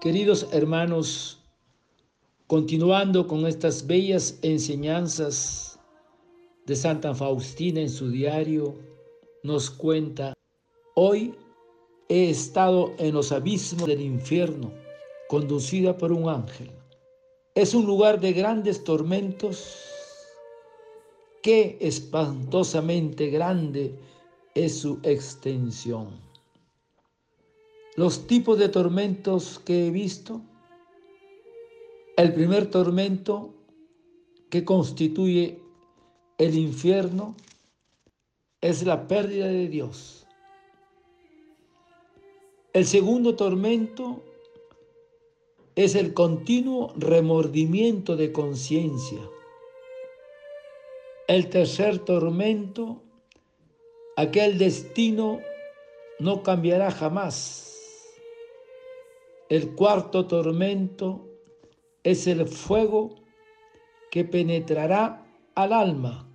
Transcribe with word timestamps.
Queridos 0.00 0.48
hermanos, 0.50 1.38
continuando 2.46 3.26
con 3.26 3.46
estas 3.46 3.86
bellas 3.86 4.38
enseñanzas 4.40 5.78
de 6.64 6.74
Santa 6.74 7.14
Faustina 7.14 7.82
en 7.82 7.90
su 7.90 8.10
diario, 8.10 8.78
nos 9.42 9.68
cuenta, 9.68 10.32
hoy 10.94 11.34
he 12.08 12.30
estado 12.30 12.94
en 12.96 13.12
los 13.12 13.30
abismos 13.30 13.86
del 13.86 14.00
infierno, 14.00 14.72
conducida 15.28 15.98
por 15.98 16.12
un 16.12 16.30
ángel. 16.30 16.70
Es 17.54 17.74
un 17.74 17.84
lugar 17.84 18.20
de 18.20 18.32
grandes 18.32 18.82
tormentos. 18.82 19.84
Qué 21.42 21.76
espantosamente 21.78 23.28
grande 23.28 23.98
es 24.54 24.78
su 24.78 24.98
extensión. 25.02 26.29
Los 27.96 28.28
tipos 28.28 28.58
de 28.58 28.68
tormentos 28.68 29.58
que 29.58 29.86
he 29.86 29.90
visto. 29.90 30.40
El 32.16 32.32
primer 32.32 32.70
tormento 32.70 33.52
que 34.48 34.64
constituye 34.64 35.58
el 36.38 36.54
infierno 36.54 37.34
es 38.60 38.84
la 38.84 39.08
pérdida 39.08 39.46
de 39.46 39.68
Dios. 39.68 40.26
El 42.72 42.86
segundo 42.86 43.34
tormento 43.34 44.22
es 45.74 45.96
el 45.96 46.14
continuo 46.14 46.92
remordimiento 46.96 48.16
de 48.16 48.30
conciencia. 48.30 49.20
El 51.26 51.48
tercer 51.48 51.98
tormento, 52.00 53.02
aquel 54.16 54.58
destino 54.58 55.40
no 56.20 56.42
cambiará 56.42 56.90
jamás 56.90 57.69
el 59.50 59.74
cuarto 59.74 60.26
tormento 60.28 61.28
es 62.04 62.28
el 62.28 62.46
fuego 62.46 63.16
que 64.12 64.24
penetrará 64.24 65.26
al 65.56 65.72
alma, 65.72 66.28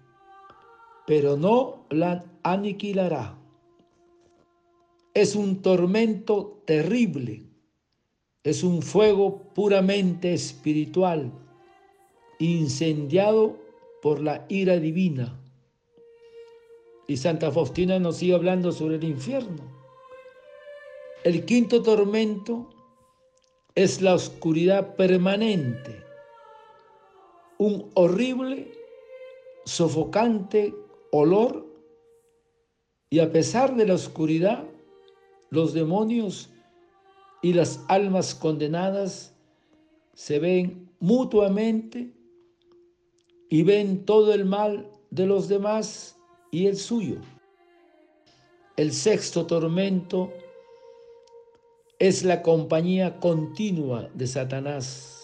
pero 1.08 1.38
no 1.38 1.86
la 1.90 2.26
aniquilará. 2.44 3.40
Es 5.14 5.34
un 5.34 5.62
tormento 5.62 6.62
terrible, 6.66 7.44
es 8.44 8.64
un 8.64 8.82
fuego 8.82 9.44
puramente 9.54 10.34
espiritual, 10.34 11.32
incendiado 12.38 13.58
por 14.02 14.22
la 14.22 14.46
ira 14.50 14.78
divina. 14.78 15.40
Y 17.08 17.16
Santa 17.16 17.50
Faustina 17.50 17.98
nos 17.98 18.18
sigue 18.18 18.34
hablando 18.34 18.74
sobre 18.74 18.98
el 18.98 19.06
infierno. 19.06 19.64
El 21.24 21.46
quinto 21.46 21.82
tormento 21.82 22.75
es 23.76 24.02
la 24.02 24.16
oscuridad 24.16 24.96
permanente, 24.96 26.02
un 27.58 27.92
horrible, 27.94 28.72
sofocante 29.66 30.74
olor 31.12 31.66
y 33.10 33.20
a 33.20 33.32
pesar 33.32 33.76
de 33.76 33.86
la 33.86 33.96
oscuridad, 33.96 34.64
los 35.50 35.74
demonios 35.74 36.50
y 37.42 37.54
las 37.54 37.84
almas 37.88 38.34
condenadas 38.34 39.34
se 40.14 40.40
ven 40.40 40.90
mutuamente 41.00 42.12
y 43.50 43.64
ven 43.64 44.06
todo 44.06 44.34
el 44.34 44.46
mal 44.46 44.90
de 45.12 45.26
los 45.26 45.48
demás 45.48 46.18
y 46.52 46.68
el 46.68 46.78
suyo. 46.78 47.18
El 48.78 48.92
sexto 48.92 49.46
tormento 49.46 50.34
es 52.00 52.24
la 52.24 52.42
compañía 52.42 53.20
continua 53.20 54.10
de 54.14 54.28
Satanás. 54.28 55.22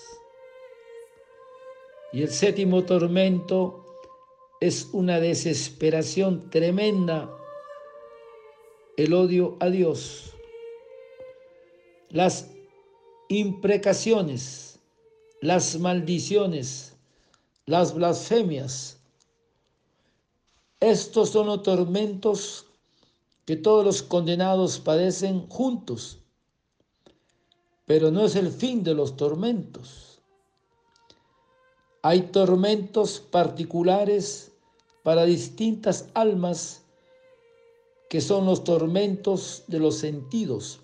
Y 2.13 2.21
el 2.21 2.29
séptimo 2.29 2.83
tormento 2.83 3.85
es 4.59 4.89
una 4.93 5.19
desesperación 5.19 6.49
tremenda, 6.49 7.29
el 8.97 9.13
odio 9.13 9.57
a 9.59 9.69
Dios. 9.69 10.33
Las 12.09 12.49
imprecaciones, 13.29 14.79
las 15.41 15.79
maldiciones, 15.79 16.95
las 17.65 17.93
blasfemias. 17.95 18.99
Estos 20.79 21.29
son 21.29 21.47
los 21.47 21.63
tormentos 21.63 22.65
que 23.45 23.55
todos 23.55 23.85
los 23.85 24.03
condenados 24.03 24.79
padecen 24.79 25.47
juntos 25.47 26.20
pero 27.85 28.11
no 28.11 28.25
es 28.25 28.35
el 28.35 28.51
fin 28.51 28.83
de 28.83 28.93
los 28.93 29.17
tormentos. 29.17 30.21
Hay 32.03 32.21
tormentos 32.23 33.19
particulares 33.19 34.51
para 35.03 35.25
distintas 35.25 36.09
almas 36.13 36.83
que 38.09 38.21
son 38.21 38.45
los 38.45 38.63
tormentos 38.63 39.63
de 39.67 39.79
los 39.79 39.97
sentidos. 39.97 40.81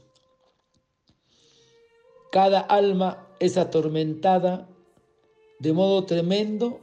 Cada 2.31 2.59
alma 2.59 3.27
es 3.39 3.57
atormentada 3.57 4.67
de 5.59 5.73
modo 5.73 6.05
tremendo 6.05 6.79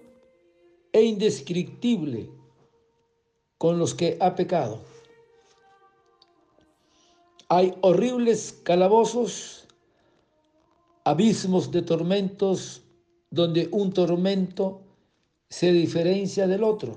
e 0.92 1.02
indescriptible 1.02 2.30
con 3.58 3.78
los 3.78 3.94
que 3.94 4.16
ha 4.20 4.34
pecado. 4.34 4.80
Hay 7.48 7.74
horribles 7.82 8.60
calabozos 8.64 9.63
abismos 11.04 11.70
de 11.70 11.82
tormentos 11.82 12.82
donde 13.30 13.68
un 13.70 13.92
tormento 13.92 14.80
se 15.48 15.70
diferencia 15.72 16.46
del 16.46 16.64
otro. 16.64 16.96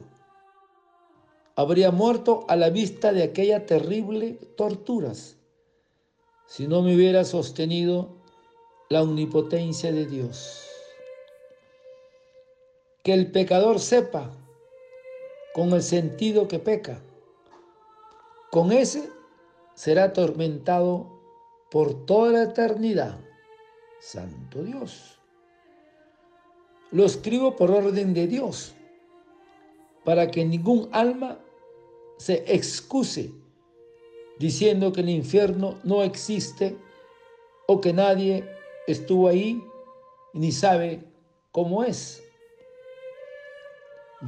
Habría 1.56 1.92
muerto 1.92 2.46
a 2.48 2.56
la 2.56 2.70
vista 2.70 3.12
de 3.12 3.24
aquella 3.24 3.66
terrible 3.66 4.34
torturas 4.56 5.38
si 6.46 6.68
no 6.68 6.82
me 6.82 6.96
hubiera 6.96 7.26
sostenido 7.26 8.16
la 8.90 9.04
omnipotencia 9.04 9.92
de 9.92 10.06
Dios. 10.06 10.64
Que 13.04 13.14
el 13.14 13.32
pecador 13.32 13.80
sepa 13.80 14.32
con 15.54 15.74
el 15.74 15.84
sentido 15.84 16.48
que 16.48 16.60
peca. 16.60 17.02
Con 18.50 18.72
ese 18.72 19.10
será 19.76 20.06
atormentado 20.06 21.20
por 21.70 22.06
toda 22.06 22.32
la 22.32 22.44
eternidad. 22.44 23.27
Santo 24.00 24.64
Dios. 24.64 25.20
Lo 26.92 27.06
escribo 27.06 27.56
por 27.56 27.72
orden 27.72 28.14
de 28.14 28.28
Dios, 28.28 28.74
para 30.06 30.32
que 30.32 30.46
ningún 30.46 30.90
alma 30.92 31.40
se 32.18 32.44
excuse 32.48 33.32
diciendo 34.40 34.92
que 34.92 35.02
el 35.02 35.10
infierno 35.10 35.80
no 35.84 36.04
existe 36.04 36.78
o 37.68 37.82
que 37.82 37.92
nadie 37.92 38.48
estuvo 38.88 39.28
ahí 39.28 39.62
ni 40.34 40.52
sabe 40.52 41.04
cómo 41.52 41.84
es. 41.84 42.24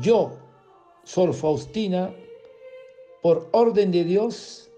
Yo, 0.02 0.38
Sor 1.04 1.34
Faustina, 1.34 2.14
por 3.22 3.48
orden 3.52 3.92
de 3.92 4.04
Dios, 4.04 4.70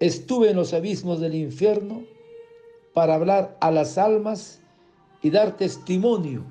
estuve 0.00 0.50
en 0.50 0.56
los 0.56 0.72
abismos 0.72 1.20
del 1.20 1.34
infierno 1.34 2.04
para 2.92 3.14
hablar 3.14 3.56
a 3.60 3.70
las 3.70 3.98
almas 3.98 4.60
y 5.22 5.30
dar 5.30 5.56
testimonio 5.56 6.42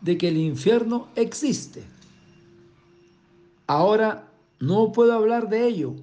de 0.00 0.16
que 0.16 0.28
el 0.28 0.36
infierno 0.36 1.08
existe. 1.14 1.84
Ahora 3.66 4.28
no 4.60 4.92
puedo 4.92 5.12
hablar 5.12 5.48
de 5.48 5.66
ello. 5.66 5.94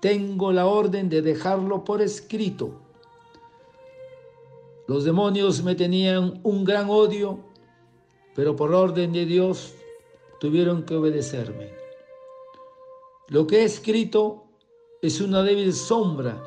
Tengo 0.00 0.52
la 0.52 0.66
orden 0.66 1.08
de 1.08 1.22
dejarlo 1.22 1.84
por 1.84 2.02
escrito. 2.02 2.80
Los 4.86 5.04
demonios 5.04 5.62
me 5.62 5.74
tenían 5.74 6.40
un 6.44 6.64
gran 6.64 6.88
odio, 6.88 7.40
pero 8.34 8.54
por 8.54 8.72
orden 8.72 9.12
de 9.12 9.26
Dios 9.26 9.74
tuvieron 10.38 10.84
que 10.84 10.94
obedecerme. 10.94 11.70
Lo 13.28 13.46
que 13.46 13.62
he 13.62 13.64
escrito 13.64 14.44
es 15.02 15.20
una 15.20 15.42
débil 15.42 15.72
sombra 15.72 16.40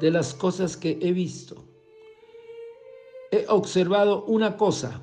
de 0.00 0.10
las 0.10 0.34
cosas 0.34 0.76
que 0.76 0.98
he 1.00 1.12
visto. 1.12 1.64
He 3.30 3.46
observado 3.48 4.24
una 4.24 4.56
cosa. 4.56 5.02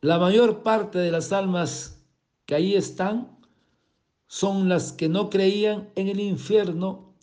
La 0.00 0.18
mayor 0.18 0.62
parte 0.62 0.98
de 0.98 1.10
las 1.10 1.32
almas 1.32 2.02
que 2.46 2.54
ahí 2.54 2.74
están 2.74 3.38
son 4.26 4.68
las 4.68 4.92
que 4.92 5.08
no 5.08 5.30
creían 5.30 5.90
en 5.94 6.08
el 6.08 6.20
infierno 6.20 7.14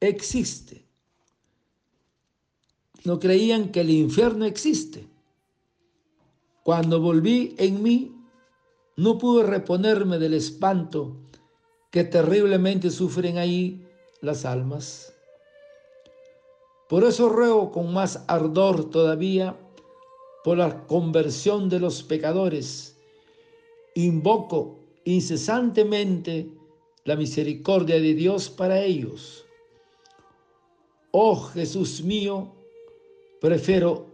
existe. 0.00 0.86
No 3.04 3.18
creían 3.18 3.72
que 3.72 3.80
el 3.80 3.90
infierno 3.90 4.44
existe. 4.44 5.08
Cuando 6.62 7.00
volví 7.00 7.54
en 7.58 7.82
mí, 7.82 8.14
no 8.96 9.16
pude 9.16 9.44
reponerme 9.44 10.18
del 10.18 10.34
espanto 10.34 11.16
que 11.90 12.04
terriblemente 12.04 12.90
sufren 12.90 13.38
ahí 13.38 13.87
las 14.20 14.44
almas. 14.44 15.14
Por 16.88 17.04
eso 17.04 17.28
ruego 17.28 17.70
con 17.70 17.92
más 17.92 18.24
ardor 18.26 18.90
todavía 18.90 19.56
por 20.42 20.58
la 20.58 20.86
conversión 20.86 21.68
de 21.68 21.80
los 21.80 22.02
pecadores. 22.02 22.96
Invoco 23.94 24.78
incesantemente 25.04 26.50
la 27.04 27.16
misericordia 27.16 27.96
de 27.96 28.14
Dios 28.14 28.48
para 28.48 28.80
ellos. 28.80 29.44
Oh 31.10 31.36
Jesús 31.36 32.02
mío, 32.02 32.54
prefiero 33.40 34.06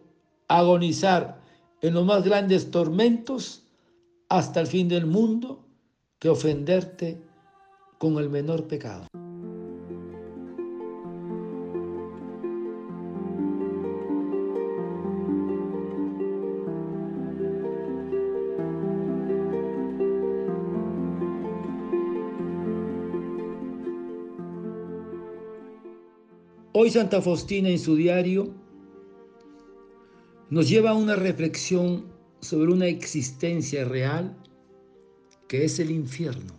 agonizar 0.48 1.40
en 1.80 1.94
los 1.94 2.04
más 2.04 2.24
grandes 2.24 2.70
tormentos 2.70 3.62
hasta 4.28 4.60
el 4.60 4.66
fin 4.66 4.88
del 4.88 5.06
mundo 5.06 5.64
que 6.18 6.28
ofenderte 6.28 7.20
con 7.98 8.18
el 8.18 8.30
menor 8.30 8.66
pecado. 8.66 9.06
Hoy 26.76 26.90
Santa 26.90 27.22
Faustina 27.22 27.68
en 27.68 27.78
su 27.78 27.94
diario 27.94 28.52
nos 30.50 30.68
lleva 30.68 30.90
a 30.90 30.94
una 30.94 31.14
reflexión 31.14 32.06
sobre 32.40 32.72
una 32.72 32.88
existencia 32.88 33.84
real 33.84 34.36
que 35.46 35.64
es 35.66 35.78
el 35.78 35.92
infierno. 35.92 36.52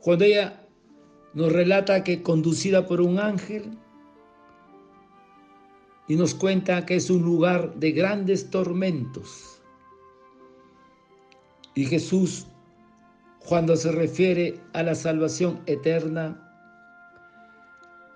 Cuando 0.00 0.24
ella 0.24 0.66
nos 1.32 1.52
relata 1.52 2.02
que 2.02 2.24
conducida 2.24 2.88
por 2.88 3.00
un 3.00 3.20
ángel 3.20 3.78
y 6.08 6.16
nos 6.16 6.34
cuenta 6.34 6.84
que 6.86 6.96
es 6.96 7.08
un 7.08 7.22
lugar 7.22 7.72
de 7.76 7.92
grandes 7.92 8.50
tormentos. 8.50 9.62
Y 11.76 11.84
Jesús, 11.84 12.48
cuando 13.38 13.76
se 13.76 13.92
refiere 13.92 14.58
a 14.72 14.82
la 14.82 14.96
salvación 14.96 15.60
eterna, 15.66 16.42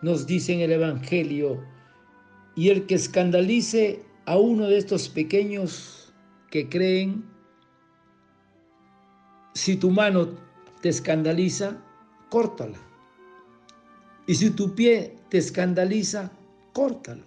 nos 0.03 0.27
dice 0.27 0.55
en 0.55 0.61
el 0.61 0.73
Evangelio, 0.73 1.63
y 2.55 2.69
el 2.69 2.87
que 2.87 2.95
escandalice 2.95 4.03
a 4.27 4.37
uno 4.37 4.67
de 4.67 4.79
estos 4.79 5.09
pequeños 5.09 6.13
que 6.51 6.69
creen, 6.69 7.25
si 9.55 9.77
tu 9.77 9.91
mano 9.91 10.29
te 10.81 10.89
escandaliza, 10.89 11.83
córtala. 12.29 12.79
Y 14.27 14.35
si 14.35 14.51
tu 14.51 14.75
pie 14.75 15.17
te 15.29 15.39
escandaliza, 15.39 16.31
córtalo. 16.73 17.25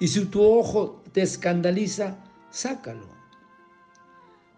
Y 0.00 0.08
si 0.08 0.24
tu 0.26 0.42
ojo 0.42 1.02
te 1.12 1.22
escandaliza, 1.22 2.24
sácalo. 2.50 3.08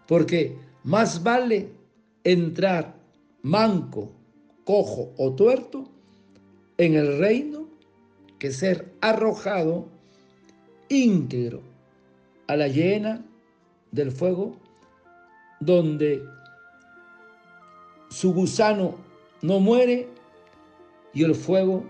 Porque 0.07 0.57
más 0.83 1.23
vale 1.23 1.71
entrar 2.23 2.95
manco, 3.41 4.11
cojo 4.65 5.13
o 5.17 5.33
tuerto 5.33 5.89
en 6.81 6.95
el 6.95 7.19
reino 7.19 7.67
que 8.39 8.49
ser 8.49 8.91
arrojado 9.01 9.87
íntegro 10.89 11.61
a 12.47 12.55
la 12.55 12.67
llena 12.67 13.23
del 13.91 14.11
fuego, 14.11 14.57
donde 15.59 16.23
su 18.09 18.33
gusano 18.33 18.95
no 19.43 19.59
muere 19.59 20.07
y 21.13 21.23
el 21.23 21.35
fuego 21.35 21.85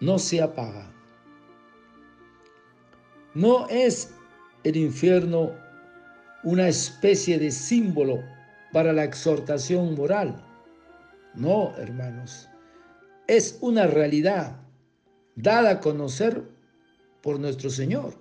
no 0.00 0.18
se 0.18 0.40
apaga. 0.40 0.90
No 3.34 3.68
es 3.68 4.14
el 4.64 4.78
infierno 4.78 5.50
una 6.44 6.66
especie 6.66 7.38
de 7.38 7.50
símbolo 7.50 8.24
para 8.72 8.94
la 8.94 9.04
exhortación 9.04 9.94
moral. 9.96 10.42
No, 11.34 11.74
hermanos 11.76 12.49
es 13.30 13.58
una 13.60 13.86
realidad 13.86 14.56
dada 15.36 15.70
a 15.70 15.80
conocer 15.80 16.42
por 17.22 17.38
nuestro 17.38 17.70
Señor. 17.70 18.14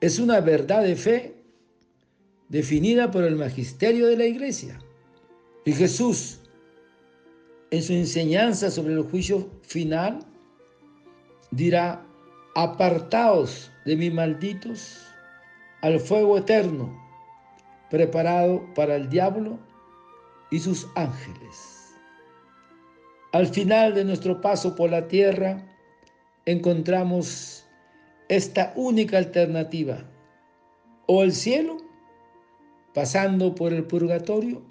Es 0.00 0.18
una 0.18 0.40
verdad 0.40 0.82
de 0.82 0.96
fe 0.96 1.34
definida 2.48 3.10
por 3.10 3.22
el 3.22 3.36
magisterio 3.36 4.06
de 4.06 4.16
la 4.16 4.24
iglesia. 4.24 4.80
Y 5.66 5.72
Jesús, 5.72 6.40
en 7.70 7.82
su 7.82 7.92
enseñanza 7.92 8.70
sobre 8.70 8.94
el 8.94 9.02
juicio 9.02 9.50
final, 9.60 10.20
dirá, 11.50 12.02
apartaos 12.54 13.70
de 13.84 13.94
mí 13.94 14.10
malditos 14.10 15.02
al 15.82 16.00
fuego 16.00 16.38
eterno, 16.38 16.98
preparado 17.90 18.64
para 18.74 18.96
el 18.96 19.10
diablo 19.10 19.58
y 20.50 20.58
sus 20.60 20.86
ángeles. 20.94 21.73
Al 23.34 23.48
final 23.48 23.94
de 23.94 24.04
nuestro 24.04 24.40
paso 24.40 24.76
por 24.76 24.90
la 24.90 25.08
tierra, 25.08 25.60
encontramos 26.46 27.66
esta 28.28 28.72
única 28.76 29.18
alternativa, 29.18 30.08
o 31.08 31.24
el 31.24 31.32
cielo, 31.32 31.78
pasando 32.94 33.52
por 33.52 33.72
el 33.72 33.82
purgatorio, 33.88 34.62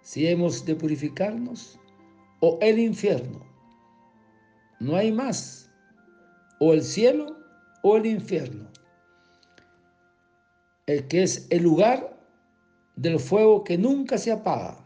si 0.00 0.26
hemos 0.26 0.66
de 0.66 0.74
purificarnos, 0.74 1.78
o 2.40 2.58
el 2.60 2.80
infierno. 2.80 3.38
No 4.80 4.96
hay 4.96 5.12
más, 5.12 5.70
o 6.58 6.72
el 6.72 6.82
cielo 6.82 7.36
o 7.84 7.98
el 7.98 8.06
infierno, 8.06 8.68
el 10.86 11.06
que 11.06 11.22
es 11.22 11.46
el 11.50 11.62
lugar 11.62 12.20
del 12.96 13.20
fuego 13.20 13.62
que 13.62 13.78
nunca 13.78 14.18
se 14.18 14.32
apaga, 14.32 14.84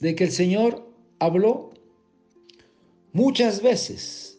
de 0.00 0.14
que 0.14 0.24
el 0.24 0.30
Señor 0.30 0.86
habló 1.20 1.70
muchas 3.16 3.62
veces 3.62 4.38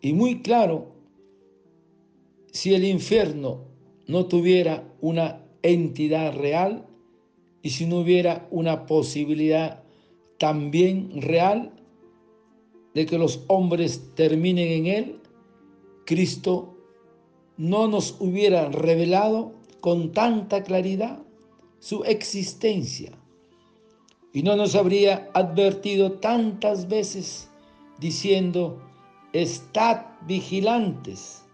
y 0.00 0.12
muy 0.12 0.42
claro, 0.42 0.92
si 2.52 2.72
el 2.72 2.84
infierno 2.84 3.64
no 4.06 4.26
tuviera 4.26 4.84
una 5.00 5.44
entidad 5.62 6.36
real 6.36 6.86
y 7.62 7.70
si 7.70 7.84
no 7.84 7.98
hubiera 7.98 8.46
una 8.52 8.86
posibilidad 8.86 9.82
también 10.38 11.20
real 11.20 11.72
de 12.94 13.06
que 13.06 13.18
los 13.18 13.44
hombres 13.48 14.14
terminen 14.14 14.68
en 14.68 14.86
él, 14.86 15.20
Cristo 16.06 16.76
no 17.56 17.88
nos 17.88 18.20
hubiera 18.20 18.68
revelado 18.68 19.52
con 19.80 20.12
tanta 20.12 20.62
claridad 20.62 21.20
su 21.80 22.04
existencia. 22.04 23.18
Y 24.32 24.44
no 24.44 24.54
nos 24.54 24.76
habría 24.76 25.28
advertido 25.34 26.12
tantas 26.12 26.88
veces 26.88 27.51
diciendo, 28.02 28.82
estad 29.32 30.04
vigilantes. 30.26 31.46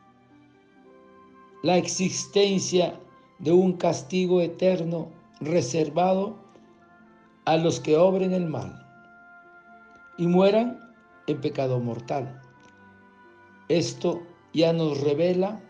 La 1.63 1.77
existencia 1.77 2.99
de 3.39 3.53
un 3.53 3.75
castigo 3.75 4.41
eterno 4.41 5.11
reservado 5.41 6.37
a 7.45 7.59
los 7.59 7.81
que 7.81 7.99
obren 7.99 8.33
el 8.33 8.47
mal 8.47 8.75
y 10.17 10.27
mueran 10.27 10.81
en 11.27 11.39
pecado 11.41 11.79
mortal. 11.81 12.41
Esto 13.69 14.23
ya 14.55 14.73
nos 14.73 15.03
revela, 15.03 15.61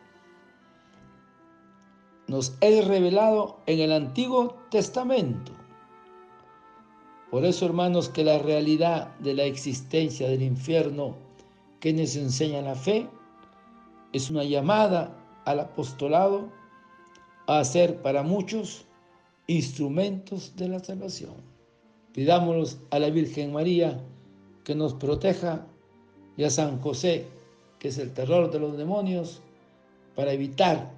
nos 2.28 2.56
es 2.60 2.86
revelado 2.86 3.58
en 3.66 3.80
el 3.80 3.90
Antiguo 3.90 4.54
Testamento 4.70 5.57
por 7.30 7.44
eso, 7.44 7.66
hermanos, 7.66 8.08
que 8.08 8.24
la 8.24 8.38
realidad 8.38 9.14
de 9.18 9.34
la 9.34 9.44
existencia 9.44 10.28
del 10.28 10.42
infierno 10.42 11.16
que 11.80 11.92
nos 11.92 12.16
enseña 12.16 12.62
la 12.62 12.74
fe 12.74 13.06
es 14.12 14.30
una 14.30 14.44
llamada 14.44 15.14
al 15.44 15.60
apostolado 15.60 16.50
a 17.46 17.62
ser 17.64 18.00
para 18.02 18.22
muchos 18.22 18.86
instrumentos 19.46 20.56
de 20.56 20.68
la 20.68 20.78
salvación. 20.78 21.34
Pidámoslos 22.12 22.78
a 22.90 22.98
la 22.98 23.10
Virgen 23.10 23.52
María 23.52 24.00
que 24.64 24.74
nos 24.74 24.94
proteja 24.94 25.66
y 26.36 26.44
a 26.44 26.50
San 26.50 26.80
José, 26.80 27.26
que 27.78 27.88
es 27.88 27.98
el 27.98 28.12
terror 28.12 28.50
de 28.50 28.60
los 28.60 28.76
demonios, 28.76 29.40
para 30.14 30.32
evitar 30.32 30.90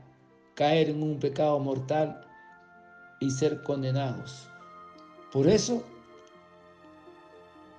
caer 0.55 0.91
en 0.91 1.03
un 1.03 1.19
pecado 1.19 1.59
mortal 1.59 2.27
y 3.21 3.31
ser 3.31 3.63
condenados. 3.63 4.49
Por 5.33 5.47
eso, 5.47 5.85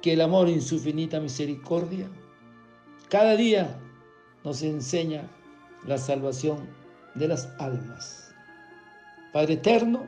que 0.02 0.14
el 0.14 0.22
amor 0.22 0.50
en 0.50 0.62
su 0.62 0.76
infinita 0.76 1.20
misericordia 1.20 2.10
cada 3.10 3.36
día 3.36 3.78
nos 4.44 4.64
enseña 4.64 5.30
la 5.86 5.98
salvación 5.98 6.60
de 7.16 7.28
las 7.28 7.50
almas. 7.60 8.34
Padre 9.34 9.56
eterno, 9.56 10.06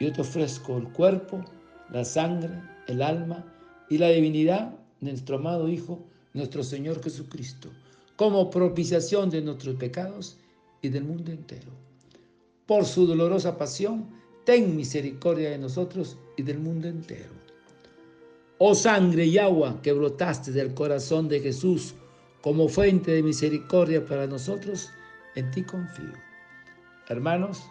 yo 0.00 0.12
te 0.12 0.20
ofrezco 0.20 0.76
el 0.76 0.88
cuerpo, 0.88 1.42
la 1.90 2.04
sangre, 2.04 2.50
el 2.86 3.00
alma 3.02 3.44
y 3.88 3.98
la 3.98 4.08
divinidad 4.08 4.74
de 5.00 5.12
nuestro 5.12 5.36
amado 5.36 5.68
Hijo, 5.68 6.04
nuestro 6.34 6.62
Señor 6.62 7.02
Jesucristo, 7.02 7.70
como 8.16 8.50
propiciación 8.50 9.30
de 9.30 9.40
nuestros 9.40 9.76
pecados 9.76 10.36
y 10.82 10.88
del 10.90 11.04
mundo 11.04 11.32
entero. 11.32 11.70
Por 12.66 12.84
su 12.84 13.06
dolorosa 13.06 13.56
pasión, 13.56 14.10
ten 14.44 14.76
misericordia 14.76 15.50
de 15.50 15.58
nosotros 15.58 16.18
y 16.36 16.42
del 16.42 16.58
mundo 16.58 16.88
entero. 16.88 17.45
Oh 18.58 18.74
sangre 18.74 19.26
y 19.26 19.38
agua 19.38 19.80
que 19.82 19.92
brotaste 19.92 20.50
del 20.50 20.74
corazón 20.74 21.28
de 21.28 21.40
Jesús 21.40 21.94
como 22.40 22.68
fuente 22.68 23.10
de 23.10 23.22
misericordia 23.22 24.04
para 24.06 24.26
nosotros, 24.26 24.90
en 25.34 25.50
ti 25.50 25.62
confío. 25.62 26.12
Hermanos, 27.08 27.68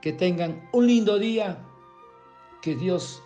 que 0.00 0.12
tengan 0.12 0.68
un 0.72 0.86
lindo 0.86 1.18
día, 1.18 1.58
que 2.62 2.76
Dios 2.76 3.22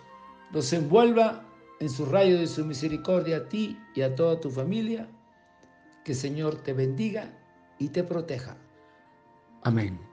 los 0.52 0.72
envuelva 0.72 1.44
en 1.80 1.90
su 1.90 2.06
rayo 2.06 2.38
de 2.38 2.46
su 2.46 2.64
misericordia 2.64 3.38
a 3.38 3.48
ti 3.48 3.78
y 3.94 4.02
a 4.02 4.14
toda 4.14 4.40
tu 4.40 4.50
familia. 4.50 5.08
Que 6.04 6.12
el 6.12 6.18
Señor 6.18 6.56
te 6.62 6.72
bendiga 6.72 7.36
y 7.78 7.88
te 7.88 8.02
proteja. 8.04 8.56
Amén. 9.62 10.07